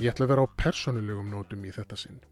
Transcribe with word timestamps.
Ég 0.00 0.08
ætla 0.14 0.24
að 0.24 0.30
vera 0.32 0.44
á 0.48 0.56
persónulegum 0.56 1.26
nótum 1.28 1.64
í 1.68 1.70
þetta 1.76 1.96
sinn. 2.00 2.22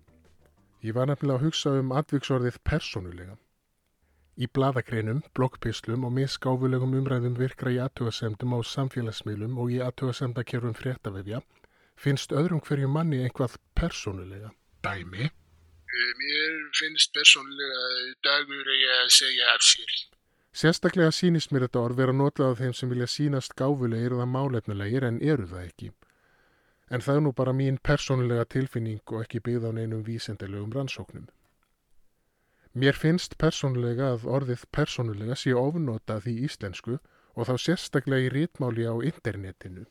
Ég 0.80 0.94
var 0.96 1.10
nefnilega 1.10 1.36
að 1.36 1.42
hugsa 1.44 1.72
um 1.76 1.90
atviksorðið 2.00 2.56
persónulega. 2.64 3.34
Í 4.40 4.46
bladagreinum, 4.56 5.20
blokkpislum 5.36 6.06
og 6.08 6.14
misgáfulegum 6.16 6.94
umræðum 6.96 7.36
virkra 7.36 7.74
í 7.74 7.80
aðtöðasemdum 7.84 8.54
á 8.56 8.58
samfélagsmiðlum 8.72 9.60
og 9.60 9.74
í 9.74 9.82
aðtöðasemdakerfum 9.84 10.78
fréttavefja 10.78 11.42
finnst 12.00 12.32
öðrum 12.32 12.64
hverju 12.64 12.88
manni 12.88 13.20
einhvað 13.26 13.58
persónulega. 13.76 14.54
Dæmi? 14.86 15.28
Mér 16.22 16.58
finnst 16.80 17.12
persónulega 17.12 17.84
dagur 18.24 18.74
að 18.96 19.12
segja 19.12 19.52
af 19.52 19.68
sér. 19.74 19.96
Sérstaklega 20.56 21.12
sýnist 21.12 21.52
mér 21.52 21.68
þetta 21.68 21.84
orð 21.84 22.00
vera 22.00 22.16
notað 22.16 22.54
af 22.54 22.60
þeim 22.62 22.72
sem 22.80 22.88
vilja 22.88 23.12
sínast 23.12 23.58
gáfulegir 23.60 24.16
eða 24.16 24.30
málefnulegir 24.38 25.04
en 25.04 25.20
eru 25.20 25.44
það 25.52 25.66
ekki. 25.68 25.96
En 26.90 27.04
það 27.04 27.16
er 27.16 27.24
nú 27.26 27.32
bara 27.36 27.52
mín 27.52 27.78
persónulega 27.84 28.46
tilfinning 28.54 29.02
og 29.12 29.24
ekki 29.24 29.42
byggð 29.44 29.68
á 29.68 29.70
neinum 29.76 30.04
vísendilegum 30.06 30.72
rannsóknum. 30.72 31.28
Mér 32.72 32.96
finnst 32.96 33.36
persónulega 33.42 34.12
að 34.14 34.24
orðið 34.38 34.64
persónulega 34.72 35.36
sé 35.36 35.52
ofnotað 35.56 36.28
í 36.32 36.34
íslensku 36.48 36.98
og 37.34 37.48
þá 37.48 37.54
sérstaklega 37.64 38.28
í 38.28 38.32
rítmáli 38.34 38.84
á 38.88 38.94
internetinu. 39.10 39.84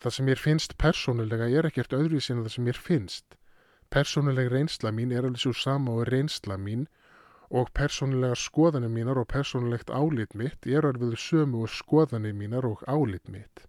Það 0.00 0.14
sem 0.16 0.28
mér 0.28 0.40
finnst 0.40 0.76
persónulega 0.80 1.48
er 1.48 1.68
ekkert 1.70 1.94
öðruvísi 1.96 2.34
en 2.34 2.42
það 2.44 2.54
sem 2.54 2.68
mér 2.68 2.80
finnst. 2.88 3.36
Persónuleg 3.94 4.50
reynsla 4.52 4.90
mín 4.92 5.12
er 5.14 5.28
alveg 5.28 5.44
svo 5.44 5.52
sama 5.56 5.94
og 5.98 6.08
reynsla 6.10 6.58
mín 6.58 6.86
og 7.54 7.70
persónulega 7.78 8.36
skoðanir 8.38 8.90
mínar 8.90 9.20
og 9.20 9.28
persónulegt 9.30 9.92
álit 9.94 10.34
mitt 10.34 10.66
er 10.66 10.88
alveg 10.88 11.14
sömu 11.20 11.62
og 11.64 11.70
skoðanir 11.70 12.34
mínar 12.34 12.66
og 12.66 12.82
álit 12.88 13.28
mitt. 13.28 13.66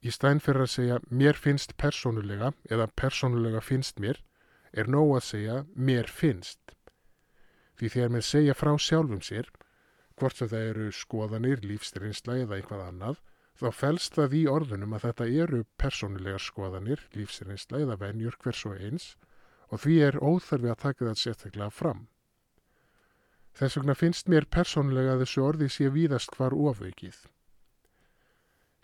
Í 0.00 0.12
stæn 0.14 0.40
fyrir 0.40 0.64
að 0.64 0.72
segja 0.72 0.98
mér 1.12 1.36
finnst 1.36 1.74
persónulega 1.80 2.54
eða 2.72 2.86
persónulega 2.96 3.60
finnst 3.60 3.98
mér 4.00 4.20
er 4.72 4.88
nóg 4.88 5.16
að 5.18 5.26
segja 5.26 5.56
mér 5.74 6.08
finnst. 6.08 6.76
Því 7.76 7.90
þegar 7.94 8.14
mér 8.14 8.24
segja 8.24 8.54
frá 8.56 8.70
sjálfum 8.80 9.20
sér, 9.24 9.50
hvort 10.16 10.36
sem 10.36 10.48
það 10.48 10.68
eru 10.70 10.86
skoðanir, 10.92 11.60
lífsreynsla 11.64 12.38
eða 12.44 12.56
eitthvað 12.56 12.84
annað, 12.86 13.20
þá 13.60 13.68
fælst 13.76 14.16
það 14.16 14.36
í 14.36 14.42
orðunum 14.48 14.94
að 14.96 15.04
þetta 15.08 15.26
eru 15.44 15.60
persónulegar 15.80 16.44
skoðanir, 16.44 17.02
lífsreynsla 17.16 17.82
eða 17.84 17.98
venjur 18.00 18.38
hvers 18.40 18.64
og 18.68 18.78
eins 18.80 19.10
og 19.70 19.84
því 19.84 19.96
er 20.02 20.16
óþarfi 20.18 20.70
að 20.72 20.80
taka 20.84 21.06
það 21.06 21.20
sérstaklega 21.20 21.70
fram. 21.70 22.06
Þess 23.58 23.76
vegna 23.78 23.94
finnst 23.98 24.32
mér 24.32 24.48
persónulega 24.50 25.18
þessu 25.20 25.44
orði 25.46 25.68
sé 25.70 25.90
víðast 25.92 26.34
hvar 26.36 26.56
ofaukið. 26.56 27.20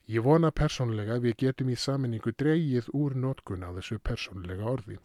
Ég 0.06 0.22
vona 0.22 0.52
persónulega 0.54 1.16
að 1.16 1.24
við 1.26 1.32
getum 1.42 1.70
í 1.74 1.76
saminningu 1.84 2.30
dreyið 2.38 2.92
úr 2.94 3.16
nótkun 3.18 3.66
á 3.66 3.74
þessu 3.74 3.98
persónulega 3.98 4.68
orði. 4.70 4.98